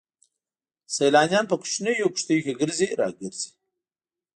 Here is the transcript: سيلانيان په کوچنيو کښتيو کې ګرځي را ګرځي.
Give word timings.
سيلانيان 0.95 1.45
په 1.49 1.55
کوچنيو 1.61 2.13
کښتيو 2.13 2.43
کې 2.45 2.57
ګرځي 2.61 2.87
را 2.99 3.07
ګرځي. 3.21 3.49